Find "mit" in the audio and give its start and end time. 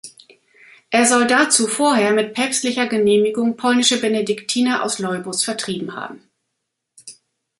2.13-2.33